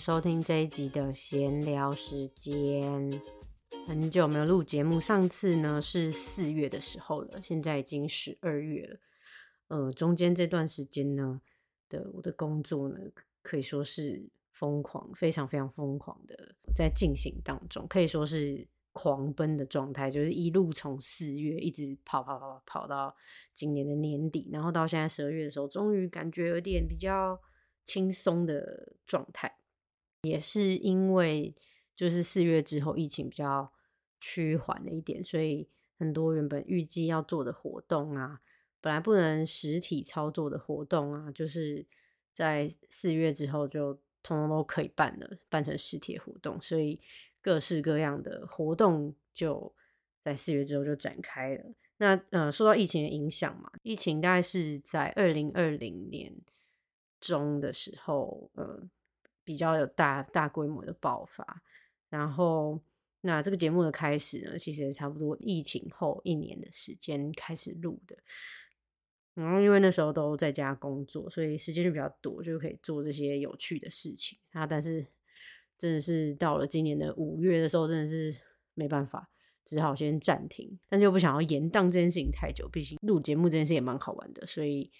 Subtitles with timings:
[0.00, 3.20] 收听这一集的闲聊时间。
[3.86, 8.98] 很久没有录节目，上次呢是四月的时候了，现在已经十二月了。
[9.68, 11.42] 呃，中间这段时间呢
[11.90, 12.96] 的我的工作呢，
[13.42, 23.14] 可以说是疯狂，非常非常疯狂的在进行当中，可以说是狂奔的状态，就是一路从四月一直跑跑跑跑到
[23.52, 27.38] 今年的年底，然后到现在十二月的时候，终于感觉有点比较
[27.84, 29.59] 轻松的状态。
[30.22, 31.54] 也是因为
[31.96, 33.72] 就是四月之后疫情比较
[34.20, 35.66] 趋缓了一点，所以
[35.98, 38.40] 很多原本预计要做的活动啊，
[38.80, 41.86] 本来不能实体操作的活动啊，就是
[42.34, 47.00] 在四月之后就通通都可以办了，办成实体活动，所以
[47.40, 49.74] 各式各样的活动就
[50.22, 51.64] 在四月之后就展开了。
[51.96, 56.34] 那呃，受到疫情的影响嘛，疫情大概是在二零二零年
[57.18, 58.88] 中的时候，呃。
[59.50, 61.60] 比较有大大规模的爆发，
[62.08, 62.80] 然后
[63.22, 68.16] 那这个节目的开始呢，其实差不多疫情后一年的时间开始录的，
[69.34, 74.64] 然后因为那时候都在家工作，所以时间就比较多，就可以做这些有趣的事情啊。
[74.64, 75.04] 但是
[75.76, 78.40] 真的是到了今年的五月的时候，真的是
[78.74, 79.28] 没办法，
[79.64, 84.92] 只好先暂停，但又不想要延宕这件事情太久，毕竟录节目这件事也蛮好玩的，所以。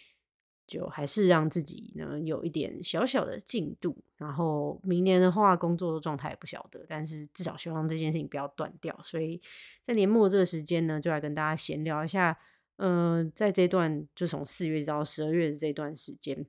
[0.71, 8.97] 就还是让自己呢有一点小小的进度，然后明年的话工作状态也不晓得，但是至少希望这件事情不要断掉。
[9.03, 9.43] 所以
[9.83, 12.39] 在年末这个时间呢，就来跟大家闲聊一下，
[12.77, 16.47] 嗯，在这段就从四月到十二月的这段时间，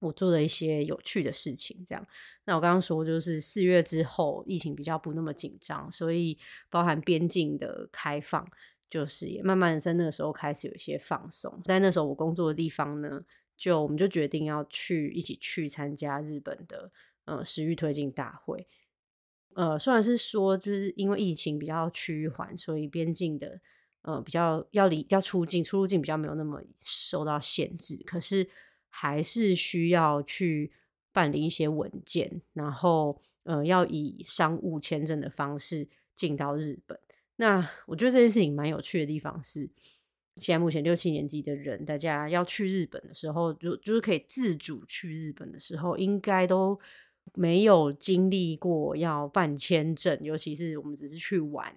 [0.00, 1.84] 我做的一些有趣的事情。
[1.86, 2.04] 这样，
[2.46, 6.36] 那我刚刚说就是四月之后疫情比较不那么紧张，所以
[6.68, 8.44] 包含边境的开放，
[8.90, 11.60] 就是也慢慢在那个时候开始有一些放松。
[11.62, 13.22] 在那时候我工作的地方呢。
[13.62, 16.90] 就我们就决定要去一起去参加日本的
[17.26, 18.66] 呃食欲推进大会，
[19.54, 23.60] 呃虽然是说就是因为疫情比较趋缓，所以边境的
[24.02, 28.50] 呃比较要离要出境出入境比较没有那么受到限制，可是
[28.88, 30.72] 还是需要去
[31.12, 35.86] 办理一些文件，然后呃要以商务签证的方式
[36.16, 36.98] 进到日本。
[37.36, 39.70] 那我觉得这件事情蛮有趣的地方是。
[40.36, 46.78] 现在目前六七年级的人，大家要去日本的时候，就就是可以自主去日本的时候，应该都
[47.34, 51.74] 没有经历过要办签证，尤其是我们只是去玩。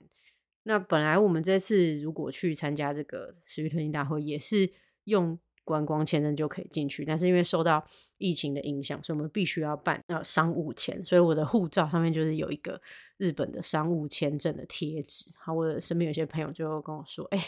[0.64, 4.72] 那本来我们这次如果去参加这个食欲推进大会，也是
[5.06, 5.38] 用。
[5.66, 7.86] 观光签证就可以进去，但是因为受到
[8.18, 11.04] 疫情的影响，所以我们必须要办呃商务签。
[11.04, 12.80] 所以我的护照上面就是有一个
[13.18, 15.26] 日本的商务签证的贴纸。
[15.38, 17.44] 好，我的身边有些朋友就跟我说：“哎，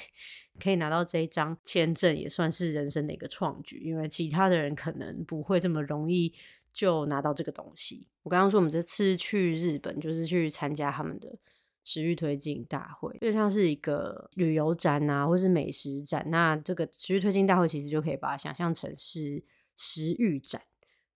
[0.60, 6.34] 可以拿到这一张签证，也算是人生的一个创举，因为其他的人可能不会这么容易
[6.74, 11.38] 就拿到这个东西。”我刚刚说我们这次去日本，就是去参加他们的。
[11.88, 16.22] 食欲推进大会就像是一个旅游展啊，或是美食展。
[16.30, 19.42] 那这个食欲推进大会其实就可以把它想象成是
[19.78, 20.62] 食欲展。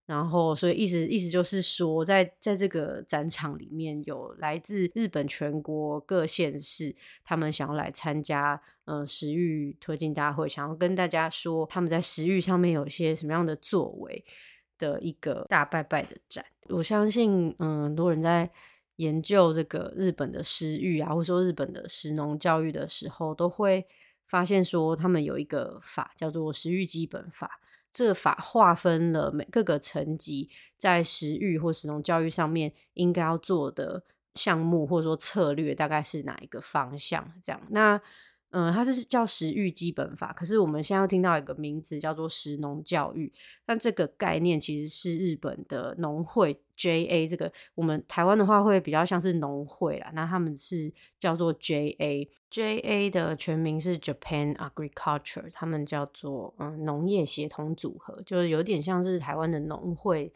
[0.06, 6.96] 然后，所以意思意思就是说，在在这个展场里面有来自日本全国各县市，
[7.26, 14.24] 他们想要来参加呃食欲推进大会，想要跟大家说他们在食欲上面有一些什么样的作为
[14.80, 16.46] 的一个大拜拜的展。
[16.70, 18.50] 我相信，嗯，很多人在。
[19.02, 23.88] 研究这个日本的食育啊，或者说日本的食农教育的时候，都会
[24.28, 27.60] 发现说，他们有一个法叫做食育基本法。
[27.92, 34.04] 这个法划分了每各个层级在食育或食农教育上面应该要做的
[34.36, 37.34] 项目，或者说策略，大概是哪一个方向？
[37.42, 38.00] 这样那。
[38.54, 43.32] 嗯，它是叫食育基本法，可是我们现在要听到一个名字叫做食农教育，
[43.66, 60.34] 那这个概念其实是日本的农会 JA，这个我们台湾的话会比较像是农会啦，那他们是叫做 JA，JA 的全名是 Japan Agriculture，他们叫做嗯农业协同组合，就是有点像是台湾的农会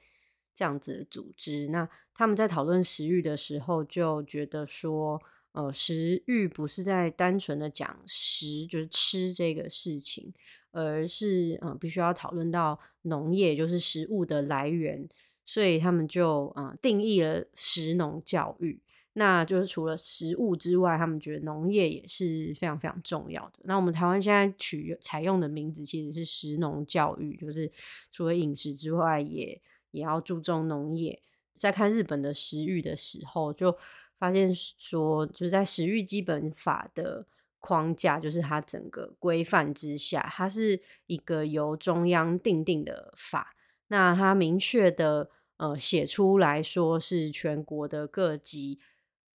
[0.54, 1.68] 这样子的组织。
[1.68, 5.22] 那他们在讨论食育的时候，就觉得说。
[5.56, 10.34] 呃，食欲不是在单纯的讲食，就是吃这个事情，
[10.72, 15.08] 而是嗯，必须要讨论到农业，就是食物的来源，
[15.46, 18.82] 所以他们就嗯定义了食农教育。
[19.14, 23.60] 那就是除了食物之外，他们觉得农业也是非常非常重要的。
[23.64, 27.72] 那我们台湾现在取采用的名字其实是食农教育，就是
[28.12, 29.62] 除了饮食之外，也
[29.92, 31.22] 也要注重农业。
[31.56, 33.78] 在看日本的食欲的时候，就。
[34.18, 37.26] 发现说，就是在食欲基本法的
[37.60, 43.56] 框架，就是它整个规范之下，它是一个由中央定定的法。
[43.88, 48.80] 那它明确的呃写出来说是全国的各级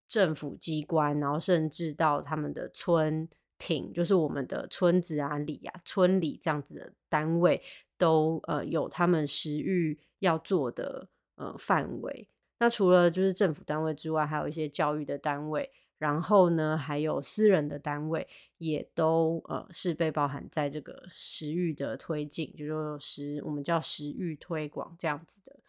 [0.09, 3.29] 政府机关，然后甚至到他们的村
[3.59, 7.63] 町，就是我们的村子啊、里啊、村里这样子的单位，
[7.97, 12.29] 都呃有他们食育要做的呃范围。
[12.61, 15.73] 那除了就是政府单位之外，还有一些教育的单位。
[15.99, 18.27] 然后呢，还有私人的单位
[18.57, 25.61] 也都呃是被包含在这个食育的推进，就是食我们叫食育推广这样子的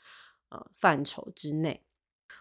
[0.48, 1.82] 呃范畴之内。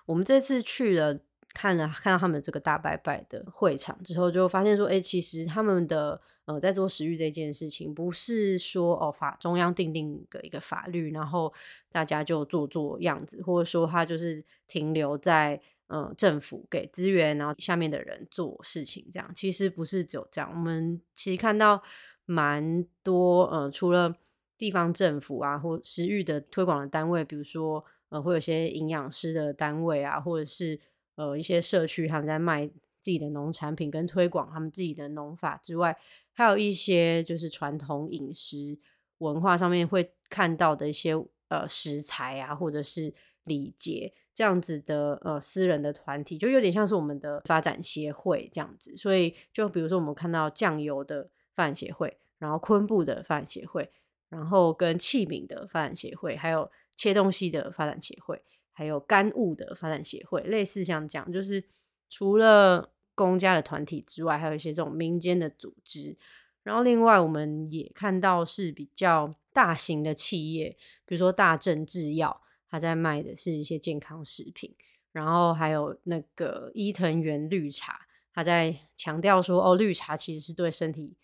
[0.06, 1.19] 我们这次去了
[1.52, 11.52] 看了看到他们这个大拜拜的会场之后，就发现说，哎，其实他们的呃在做食育这件事情，不是说哦法中央定定的一个法律，然后
[11.91, 15.61] 大家就做做样子，或者说他就是停留在。
[15.93, 20.49] 嗯，政府给资源，然后下面的人做事情，这样其实不是只有这样。
[20.49, 21.82] 我们其实看到
[22.26, 24.14] 蛮多，呃，除了
[24.56, 30.79] 地方政府啊，或食育的推广的单位，比如说，呃，会有些营养师的单位啊，或者是
[31.20, 35.94] 呃一些社区他们在卖自己的农产品跟推广他们自己的农法之外，
[36.32, 38.78] 还有一些就是传统饮食
[39.19, 41.12] 文化上面会看到的一些
[41.49, 43.12] 呃食材啊，或者是
[43.44, 44.14] 礼节。
[44.32, 53.90] 这样子的呃私人的团体，就有点像是我们的发展协会这样子，所以就比如说我们看到酱油的发展协会，然后昆布的发展协会，
[54.31, 58.40] 然后跟器皿的发展协会，还有切东西的发展协会，
[58.81, 61.62] 还有干物的发展协会，类似像这样，就是
[62.09, 66.17] 除了公家的团体之外，还有一些这种民间的组织，
[66.62, 70.75] 然后另外我们也看到是比较大型的企业，
[71.05, 72.41] 比如说大正制药。
[72.73, 74.75] 它在卖的是一些健康食品，
[75.11, 81.17] 然后还有那个伊藤园绿茶，他在强调说，哦，绿茶其实是对身体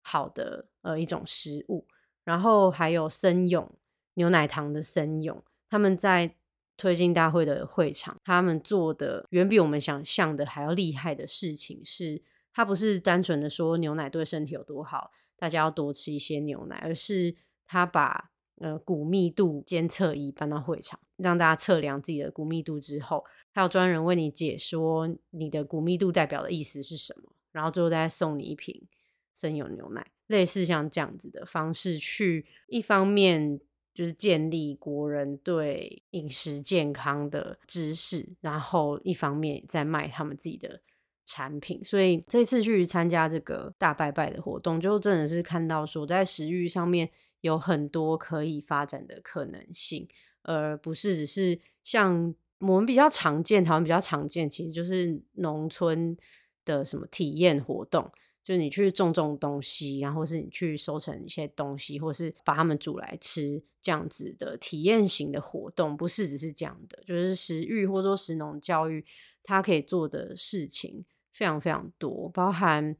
[0.00, 1.86] 好的呃一种食物。
[2.24, 3.70] 然后还有森永
[4.14, 6.34] 牛奶糖的森永，他们在
[6.76, 17.36] 推进大会的会场，他们做的远比我们想象的还要厉害的事情是，他不是单纯的说牛奶对身体有多好，大家要多吃一些牛奶，而是
[17.66, 18.30] 他把。
[18.58, 23.22] 呃，骨密度监测仪搬到会场，让大家测量自己的骨密度之后，
[23.52, 28.88] 还有专人为你解说你的骨密度代表的意思是什么，然后最后再送你一瓶
[29.34, 33.60] 生有牛奶，类似像这样子的方式去，一方面
[33.96, 40.80] 就是建立国人对饮食健康的知识，然后一方面在卖他们自己的
[41.24, 47.10] 产品，所以这次去参加这个大拜拜的活动，就真的是看到说在食欲上面。
[47.42, 50.08] 有很多可以发展的可能性，
[50.42, 56.16] 而不是只是像我们比较常见，台湾比较常见，其实就是农村
[56.64, 58.10] 的什么体验活动，
[58.46, 69.04] 就你去种种东西，然后是你去收成一些东西，或是把它们煮来吃，这样子的体验型的活动，不是只是这样的，就是食育或者说食农教育，
[69.42, 72.96] 它可以做的事情非常非常多，包含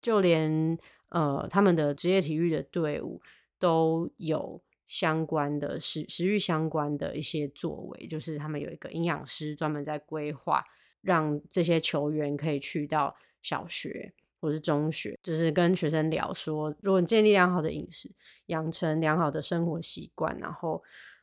[0.00, 3.20] 就连呃他们的职业体育的队伍。
[3.60, 10.62] 都有相关的食食欲相关的一些作为，就是他们有一个营养师专门在规划，
[11.00, 14.12] 让这些球员可以去到小学
[14.44, 18.10] 或是中学，就是跟学生聊说，如果你建立良好的饮食，
[18.48, 20.82] 养成良好的生活习惯，然后，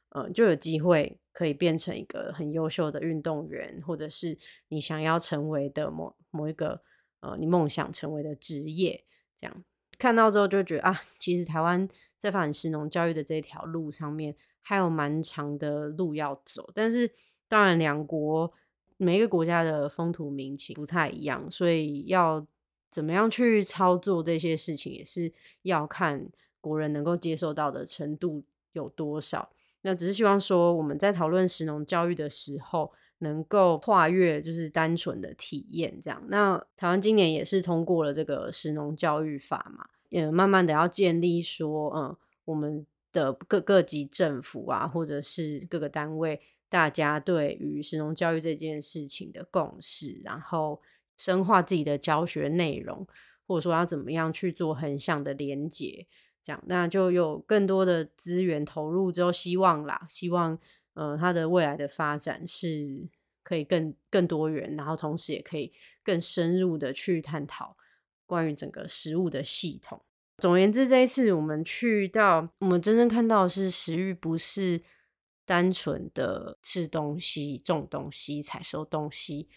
[0.09, 4.35] 嗯，就有机会可以变成一个很优秀的运动员，或者是
[4.69, 6.81] 你想要成为的某某一个
[7.19, 9.05] 呃，你梦想成为的职业，
[9.37, 9.63] 这样。
[9.99, 11.87] 看到之后就觉得啊，其实台湾
[12.17, 16.71] 在发展市农教育的这条路上面还有蛮长的路要走。
[16.73, 17.11] 但是
[17.47, 18.51] 当然，两国
[18.97, 22.43] 每一个国家的风土民情不太一样，所以要
[22.91, 25.31] 怎么样去操作这些事情，也是
[25.63, 26.29] 要看
[26.59, 28.43] 国人能够接受到的程度
[28.73, 29.49] 有多少。
[29.81, 32.91] 那只是希望说，我们在讨论食农教育的时候。
[33.23, 42.83] 能够跨越就是单纯的体验这样，那台湾今年也是通过了这个食农教育法嘛，也慢慢的要建立说，嗯，我们
[43.13, 50.81] 的各各级政府啊，或者是各个单位，大家对于食农教育这件事情的共识，然后
[51.21, 53.05] 深化自己的教学内容，
[53.45, 56.07] 或者说要怎么样去做横向的连接，
[56.41, 60.57] 这样，那就有更多的资源投入之后，希望啦，希望。
[60.93, 63.07] 呃，它的未来的发展是
[63.43, 65.71] 可以更更多元，然后同时也可以
[66.03, 67.77] 更深入的去探讨
[68.25, 70.01] 关于整个食物的系统。
[70.39, 74.81] 总而言之，这一次我们去到，我们真正看到的是食欲不是
[75.45, 79.47] 单纯的吃东西、种东西、采收东西，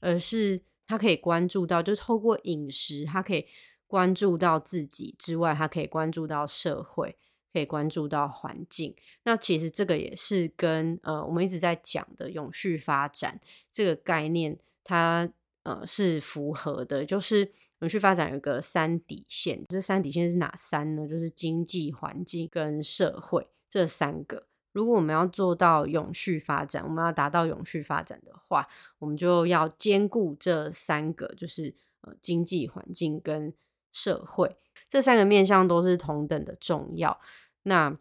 [0.00, 3.46] 而是他可以关注到，就是透过饮食，他可以
[3.86, 7.14] 关注到自己之外，他可以关注到社会。
[7.50, 8.94] 可以关注到环境。
[9.22, 13.40] 那其实这个也是跟呃我们一直在讲的永续发展
[13.72, 15.28] 这个概念，它
[15.62, 17.06] 呃是符合的。
[17.06, 21.08] 就是永续发展有一个三底线，这三底线是哪三呢？
[21.08, 24.47] 就是经济、环境跟社会这三个。
[24.78, 28.64] 如果我们要做到永续发展，我们要达到永续发展的话，
[29.00, 33.52] 我们就要兼顾这三个，就是呃经济环境跟
[33.90, 34.56] 社会
[34.88, 37.20] 这三个面向都是同等的重要。
[37.64, 37.98] 那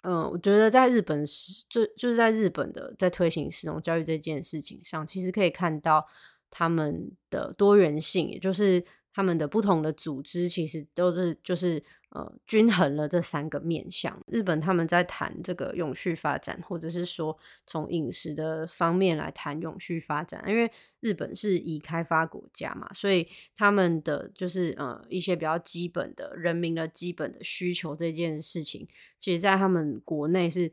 [0.00, 6.06] 嗯，我觉得在日本是就就是在日本的在推行实农教育这件事情上，其实可以看到
[6.50, 8.82] 他们的多元性，也就是
[9.12, 11.84] 他们的不同的组织，其实都是就是。
[12.14, 14.22] 呃，均衡了这三个面向。
[14.26, 17.34] 日本他们在谈这个永续发展，或者是说
[17.66, 23.26] 从饮食的方面来谈永续发展，因为日本是已开发国家嘛，所以
[23.56, 28.86] 他们的就是呃一些比较基本的人民的基本的需求这件事情，
[29.18, 30.70] 其实在他们国内是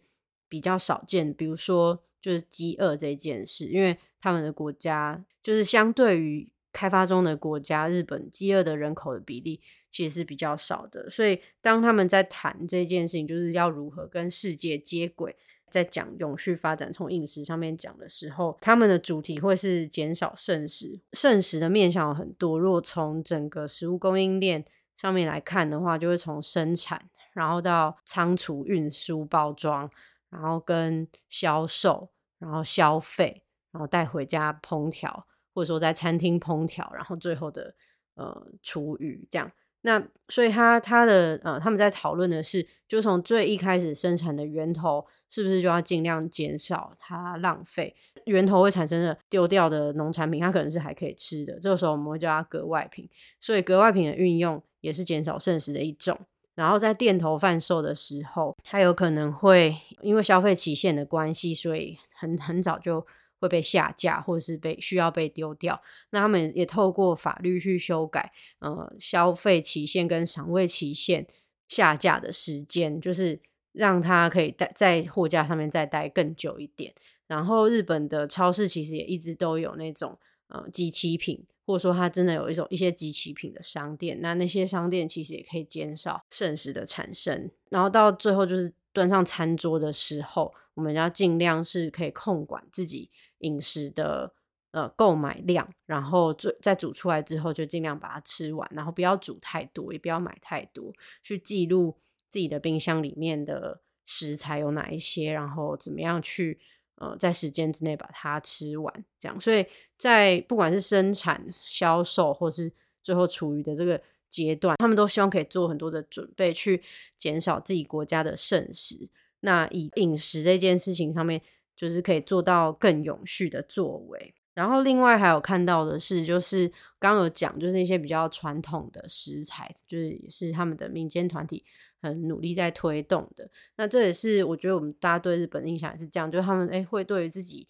[0.49, 1.33] 比较少见。
[1.33, 9.61] 比如说就是饥饿这件事，因为他们的国家就是相对于开发中的国家，日本饥饿的人口的比例。
[9.91, 15.35] 其实是比较少的，所以当他们在谈这件事情，就是要如何跟世界接轨，
[15.71, 20.99] 在讲永续发展，从饮食上面讲的时候，他们的主题会是减少剩食。
[21.13, 24.63] 剩食的面向有很多，如果从整个食物供应链
[24.95, 29.89] 上面来看的话，就会从生产，然后到仓储、运输、包装，
[30.29, 37.73] 然后跟销售，然后消费，然后带回家烹调，或者说在餐厅烹调，然后最后的
[38.15, 39.51] 呃厨余这样。
[39.81, 47.95] 那所以他他的呃，他们在讨论的是，就从最一开始生产的源头，是不是就要尽量减少它浪费？
[48.25, 53.09] 源头会产生的丢掉的农产品，它可能是还可以吃的，这个时候我们会叫它格外品。
[53.39, 56.19] 所以格外品的运用也是减少剩食的一种。
[56.55, 63.07] 然后在店头贩售的时候，它有可能会因为消费期限的关系，所以很很早就。
[63.39, 65.81] 会被下架，或者是被需要被丢掉。
[66.11, 71.25] 那他们也透过法律去修改，呃，消费期限跟赏味期限
[71.67, 73.39] 下架的时间，就是
[73.71, 76.93] 让它可以待在货架上面再待更久一点。
[77.27, 80.17] 然后日本的超市其实也一直都有那种
[80.47, 84.19] 呃集齐品，或者说它真的有一种一些集齐品的商店。
[84.19, 87.51] 那那些商店其实也可以减少剩食的产生。
[87.69, 93.11] 然后到最后就是端上餐桌的时候，我们要尽量是可以控管自己。
[93.39, 94.31] 饮食的
[94.71, 100.93] 呃购买量，然后最在煮出来之后就尽量把它吃完，然后不要煮太多，也不要买太多，
[101.23, 101.95] 去记录
[102.29, 106.59] 自己的冰箱里面的食材有哪一些，然后怎么样去
[106.95, 109.39] 呃在时间之内把它吃完，这样。
[109.39, 109.65] 所以
[109.97, 116.83] 在不管是生产、销售或是最后厨余的这个阶段，他们都希望可以做很多的准备，去
[117.17, 119.09] 减少自己国家的剩食。
[119.39, 121.41] 那以饮食这件事情上面。
[121.79, 126.67] 就是可以做到更永续的作为，然后另外还有看到的是，就是
[126.99, 131.63] 刚刚有讲，就是一些比较传统的食材，就是也是他们的民间团体
[132.01, 133.49] 很努力在推动的。
[133.77, 137.65] 那这也是我觉得我们大家对日本的印象也是这样，就是他们诶会对于自己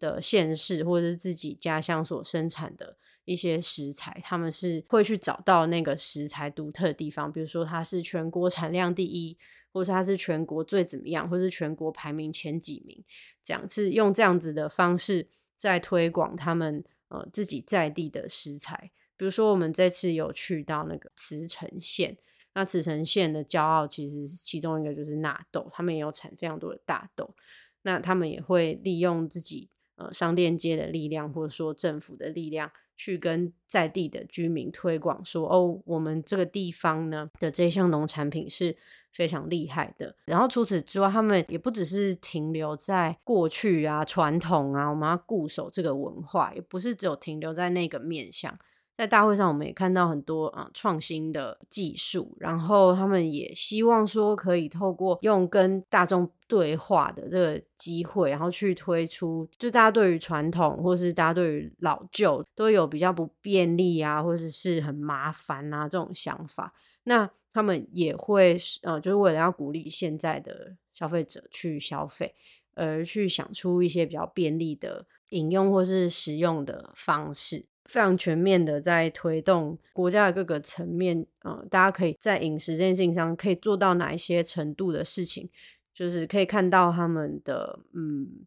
[0.00, 9.38] 的县市或者是自己家乡所生产的一些食材，他们是会去找到那个食材独特的地方，比如说它是全国产量第一。
[9.72, 13.02] 或是它是全国最怎么样，或是全国排名前几名，
[13.42, 18.90] 这样是用这样子的方式在推广他们呃自己在地的食材。
[19.16, 22.16] 比如说，我们这次有去到那个茨城县，
[22.54, 27.34] 那茨城县的骄傲其实其中一个就是纳豆，他们也有产非常多的大豆。
[27.82, 32.70] 那他们也会利用自己呃商店街的力量，或者说政府的力量。
[33.02, 38.76] 去跟在地的居民推广说：“哦，我们这个地方呢的这项农产品是
[39.12, 48.56] 非常厉害的。”然后除此之外，他们也不只是停留在过去啊、传统啊，我们要固守这个文化，也不是只有停留在那个面向。
[48.96, 66.72] 在大会上，我们也看到很多啊创新的技术，然后他们也希望说可以透过用跟大众对话的这个机会，然后去推出，就大家对于传统或是大家对于老旧都有比较不便利啊，或者是很麻烦啊这种想法。
[67.04, 72.34] 那他们也会呃，就是为了要鼓励现在的消费者去消费，
[72.74, 77.66] 而去想出一些比较便利的饮用或是使用的方式。
[77.92, 85.50] 非常全面的在推动国家的各个层面，嗯，大家可以在饮食这件事情上可以做到哪一些程度的事情，
[85.92, 88.46] 就是可以看到他们的嗯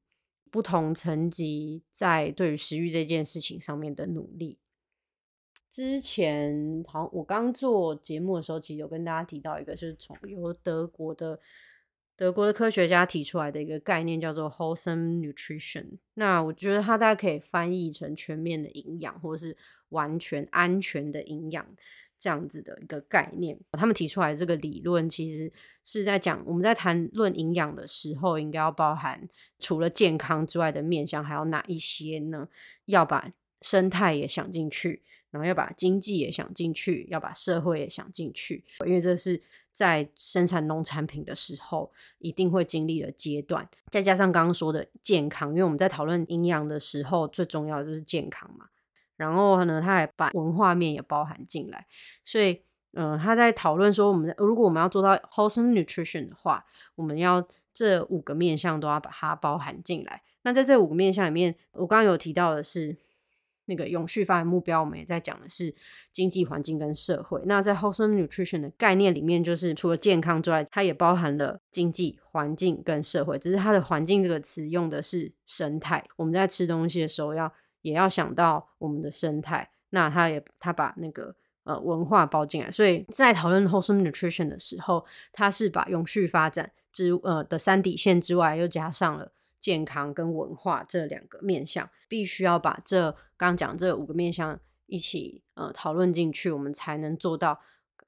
[0.49, 4.57] 不同层级在对于食欲这件事情上面的努力。
[5.69, 11.39] 之前好，我刚做节目的时候，其实有跟大家提到一个，就是从由德国的
[12.17, 15.97] 德国的科学家提出来的一个概念，叫做 wholesome nutrition。
[16.13, 19.55] 那我觉得它大概可以翻译成全面的营养，或是
[19.89, 21.65] 完全安全的营养。
[22.17, 25.51] 这样子的一个概念，他们提出来这个理论，其实
[25.83, 29.27] 是在讲我们在谈论营养的时候，应该要包含
[29.59, 32.47] 除了健康之外的面向，还有哪一些呢？
[32.85, 33.29] 要把
[33.61, 39.39] 生态也想进去，然后要把经济也想进去，要把社会也想进去，因为这是
[39.75, 43.67] 在生产农产品的时候一定会经历的阶段。
[43.91, 48.67] 再加上刚刚说的健康，因为我们在讨论营养的时候，最重要的就是健康嘛。
[49.17, 51.85] 然后呢，他还把文化面也包含进来，
[52.23, 52.61] 所以，
[52.93, 56.65] 嗯，他在讨论说，我们如果我们要做到 wholesome nutrition 的话，
[56.95, 60.21] 我们要这五个面向都要把它包含进来。
[60.43, 62.95] 那在这五个面向里面，我刚刚有提到的是
[63.65, 65.73] 那个永续发展目标，我们也在讲的是
[66.11, 67.41] 经济环境跟社会。
[67.45, 76.05] 那在 wholesome nutrition 的概念里面，就是除了健康之外，它也包含了经济环境跟社会，只是它的环境这个词用的是生态。
[76.15, 77.51] 我们在吃东西的时候要。
[77.85, 97.59] 也要想到我们的生态，那它也它把那个呃文化包进来，所以在讨论 wholesome nutrition 的时候，它是把永续发展之呃的三底线之外，又加上了健康跟文化这两个面向，必须要把这刚讲这五个面向一起呃讨论进去，我们才能做到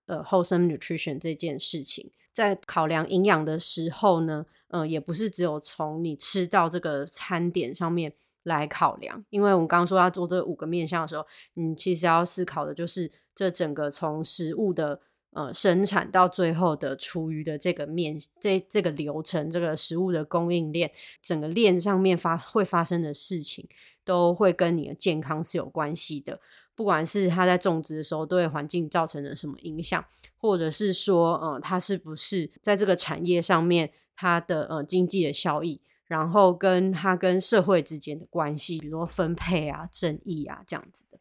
[0.06, 2.12] 呃 wholesome nutrition 这件事情。
[2.34, 8.14] 在考量营养的时候呢，嗯，也不是只有从你吃到这个餐点上面。
[8.44, 15.02] 来考量，因为我们刚刚说要做这五个面向的时候，嗯，其实要思考的就是这整个从食物的
[15.38, 20.92] 呃生产到最后的厨余的这个面，这这个流程，这个食物的供应链，
[21.22, 23.70] 整个链上面发会发生的事情，
[24.04, 26.40] 都会跟你的健康是有关系的。
[26.76, 30.04] 不管是它在种植的时候对环境造成了什么影响，
[30.38, 35.80] 或者是说，呃，它是不是在这个产业上面它的呃经济的效益。
[36.08, 41.20] 然后跟它跟社会之间的关系，比如说分配啊、正义啊这样子的，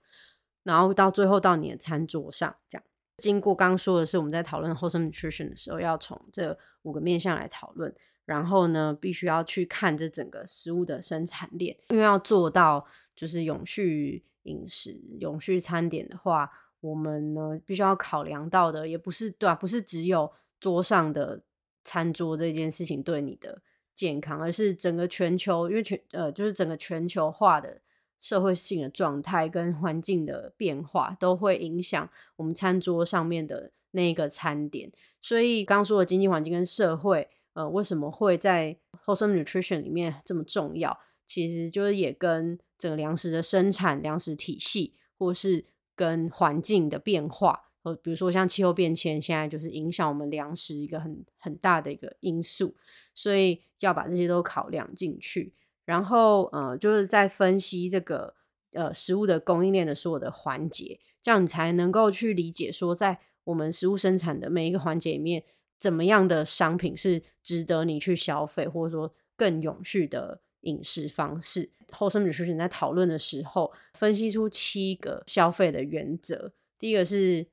[0.63, 2.85] 然后到最后到你的餐桌上，这样
[3.19, 16.51] 经过刚刚说的是我们在讨论 wholesome nutrition 的时候，要从这五个面向来讨论，然后呢，必须要去看这整个食物的生产链，因为要做到就是永续饮食、永续餐点的话，
[16.81, 21.43] 我们呢必须要考量到的也不是对啊，不是只有桌上的
[21.85, 23.63] 餐桌这件事情对你的。
[23.97, 27.81] 健康，而是整个全球，因为全呃，就是整个全球化的
[28.21, 34.91] 社会性的状态跟环境的变化，都会影响我们餐桌上面的那个餐点。
[35.21, 40.99] 所以刚刚说的经济环境跟社会，呃，为什么会在 wholesome nutrition 里面这么重要？
[41.25, 47.65] 其实就是也跟整个粮食的生产、粮食体系，或是跟环境的变化。
[47.83, 52.75] 呃，比如说像气候变迁，现在就是影响我们粮食一个很很大的一个因素，
[53.15, 55.53] 所以要把这些都考量进去。
[55.87, 58.35] 然后，呃，就是在分析这个
[58.73, 65.43] 呃食物的供应链的所有的环节，这样你才能够去理解说，在我们食物生产的每一个环节里面，
[65.81, 71.71] 怎么样的商品是值得你去消费，或者说更永续的饮食方式。
[71.91, 77.47] 后生女学生在讨论的时候，分析出七个消费的原则，第一个是。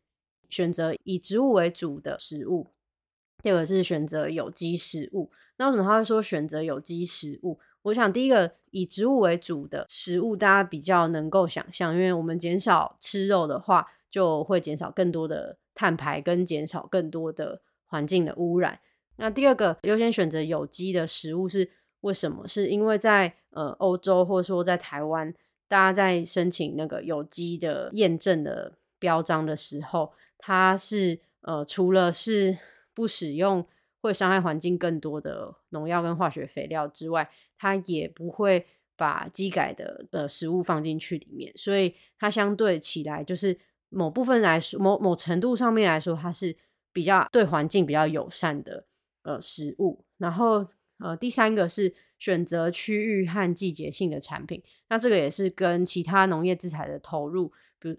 [0.50, 2.68] 选择以植物为主的食物，
[3.42, 5.32] 第二个是选择有机食物。
[5.58, 7.60] 那为什么他会说选择有机食物？
[7.84, 18.80] 我想第一个以植物为主的食物，大家比较能够想象，因为我们减少吃肉的话，就会减少更多的碳排，跟减少更多的环境的污染。
[19.18, 21.70] 那第二个优先选择有机的食物是
[22.02, 22.48] 为什么？
[22.48, 25.34] 是因为在呃欧洲或者说在台湾，
[25.68, 30.12] 大家在申请那个有机的验证的标章的时候。
[30.46, 32.58] 它是呃，除了是
[32.94, 33.66] 不使用
[34.04, 38.66] 会伤害环境更多的农药跟化学肥料之外，它也不会
[38.98, 46.54] 把机改的呃食物放进去里面，所以它相对起来就是某部分来说，某某程度上面来说，它是
[46.92, 48.86] 比较对环境比较友善的
[49.24, 50.04] 呃食物。
[50.18, 50.66] 然后
[51.00, 57.54] 呃，第三个是选择区域和季节性的产品，那这个也是跟其他农业资材的投入。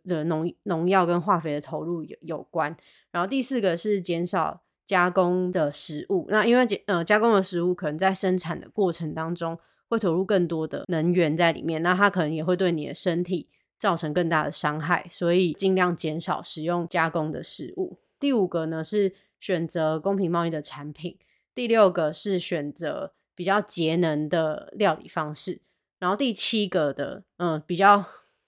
[0.07, 2.75] 的农农药跟化肥的投入有有关，
[3.11, 6.27] 然后第四个是减少加工的食物。
[6.29, 17.99] 那因为呃加工的食物可能在生产的过程当中会投入更多的能源在里面，那它可能也会对你的身体造成更大的伤害，所以尽量减少使用加工的食物。
[18.19, 21.19] 第五个呢是选择公平贸易的产品，
[21.55, 25.61] 第六个是选择比较节能的料理方式，
[25.99, 28.05] 然后第七个的嗯比较。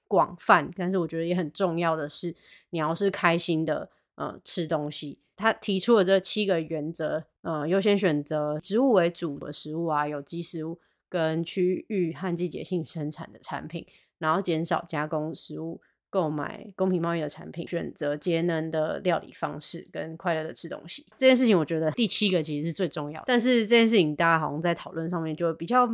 [0.08, 2.32] 广泛，但是我觉得也很重要的是，
[2.70, 5.18] 你要是开心的呃吃东西。
[5.36, 13.86] 他提出了这七个原则，呃，优先选择植物为主的食物啊，有机食物跟区域和季节性生产的产品，
[14.18, 15.80] 然后减少加工食物。
[16.08, 23.22] 购买公平贸易的产品，选择节能的料理方式，跟快乐的吃东西这件事情，我觉得第七个其实是最重要。
[23.26, 25.86] 但是这件事情，大家好像在讨论上面就比较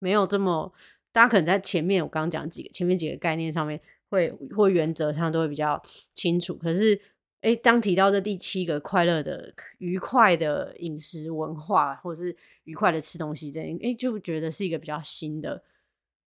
[0.00, 0.72] 没有这么，
[1.12, 5.80] 大家可能在前面我刚刚讲几个前面几个概念上面，会或原则上都会比较
[6.12, 6.56] 清楚。
[6.56, 7.00] 可是，
[7.40, 15.62] 哎，当提到这第七个快乐的、愉快的饮食文化，或者是愉快的吃东西，这哎，就觉得是一个比较新的。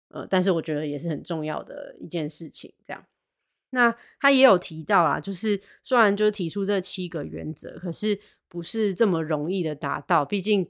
[0.09, 2.71] 呃，但是我觉得也是很重要的一件事情。
[2.85, 3.03] 这样，
[3.71, 10.69] 那他也有提到啦，就是虽然就是提出这七个原则，可是不是这么容易的达到，毕竟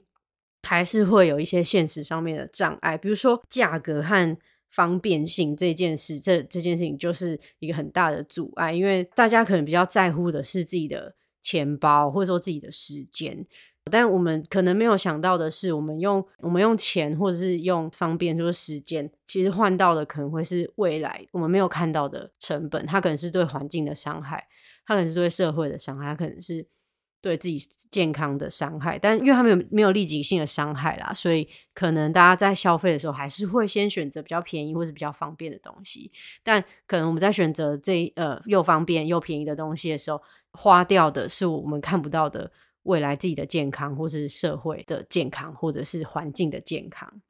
[0.62, 4.36] 还是会有一些现实上面的障碍，比如说价格和
[4.74, 13.46] 方便性这件事，这这件事情就是一个很大的阻碍，因为大家可能比较在乎的是自己的钱包，或者说自己的时间。
[13.90, 22.84] 但我们可能没有想到的是，我们用我们用钱或者是用方便，就是时间，其实换到的可能会是未来我们没有看到的成本。
[22.86, 24.48] 它可能是对环境的伤害，
[24.86, 26.66] 它可能是对社会的伤害，它可能是
[27.24, 27.58] 对自己
[27.90, 28.98] 健康的伤害。
[28.98, 36.12] 但因为它没有没有立即性的伤害啦，所以可能大家在消费的时候还是会先选择比较便宜或是比较方便的东西。
[36.42, 42.52] 但可能我们在选择这呃又方便又便宜的东西的时候，花掉的是我们看不到的。
[42.84, 47.22] 未来自己的健康，或是社会的健康，或者是环境的健康。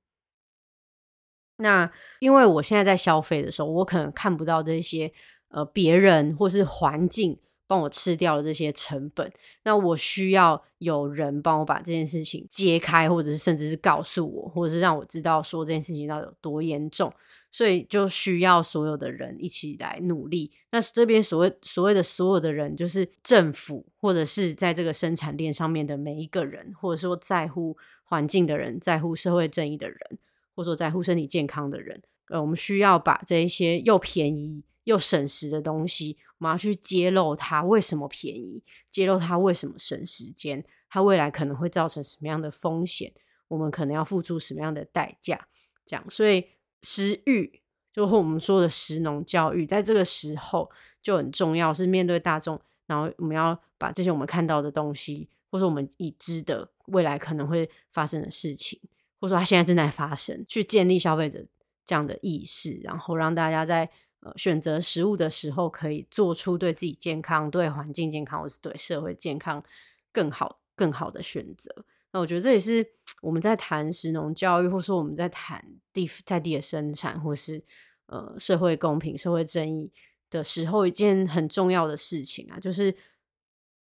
[1.59, 5.12] 那因为我现在在消费的时候，我可能看不到这些
[5.50, 9.33] 呃别人或是环境帮我吃掉了这些成本。
[9.62, 17.12] 那我需要有人帮我把这件事情揭开，或者是甚至是告诉我，或者是让我知道说这件事情到底有多严重。
[17.50, 20.50] 所以就需要所有的人一起来努力。
[20.72, 30.18] 那这边所谓所谓的所有的人，就是政府或者是在这个生产链上面的每一个人，或者说在乎环境的人，在乎社会正义的人，
[30.57, 32.03] 或者说在乎身体健康的人。
[32.29, 43.12] 呃，我们需要把这一些又便宜又省时的东西，我们要去揭露它为什么便宜，揭露它为什么省时间，它未来可能会造成什么样的风险，
[43.49, 45.49] 我们可能要付出什么样的代价。
[45.85, 46.47] 这样，所以。
[46.87, 47.62] 食育，
[47.94, 50.70] 就和我们说的食农教育，在这个时候
[51.03, 58.79] 就很重要，是面对大众，然后我们要把这些我们看到的东西，或者我们已知的未来可能会发生的事情，
[59.18, 61.42] 或者说它现在正在发生，去建立消费者
[61.87, 63.90] 这样的意识，然后让大家在
[64.24, 69.62] 呃选择食物的时候，可以做出对自己健康、对环境健康，或是对社会健康
[70.10, 71.84] 更好、更好的选择。
[72.10, 72.87] 那我觉得这也是
[73.20, 77.62] 我们在谈食农教育，或说我们在谈地在地的生产，或是
[78.06, 79.92] 呃社会公平、社会正义
[80.30, 82.94] 的时候，一件很重要的事情啊，就是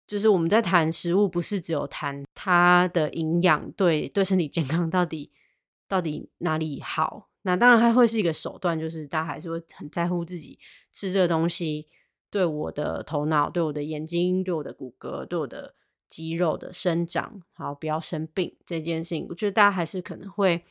[0.07, 5.31] 就是我们在谈食物，不是只有谈它的营养对对身体健康到底
[5.87, 7.29] 到底哪里好。
[7.47, 10.59] 那当然它会是一个手段，就是大家还是会很在乎自己
[10.93, 11.87] 吃这个东西
[12.29, 15.73] 对我的头脑、对我的眼睛、对我的骨骼、对我的。
[16.09, 20.63] 肌肉的生长，好不要生病这件事情，我觉得大家还是可能会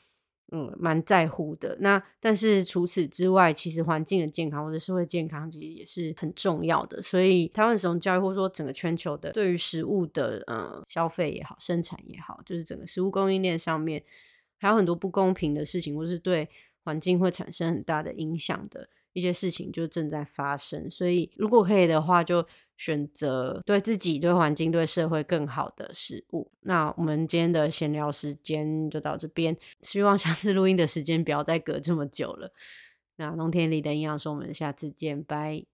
[0.51, 1.77] 嗯蛮在乎的。
[1.81, 7.03] 那但是除此之外，其实环境的健康或者社会健康其实也是很重要的。
[7.03, 14.03] 所以台湾食用教育或者说整个全球的对于食物的呃消费也好、生产也好，就是整个食物供应链上面
[14.57, 16.49] 还有很多不公平的事情，或是对
[16.87, 18.89] 环境会产生很大的影响的。
[19.13, 22.47] 一些事情就正在发生，所以如果可以的话，就
[22.77, 26.53] 选择对自己、对环境、对社会更好的食物。
[26.61, 32.53] 那我们今天的闲聊时间就到这边，希望下次录音的时间不要再隔这么久了。
[33.17, 35.65] 那农田里的营养师，我们下次见，拜。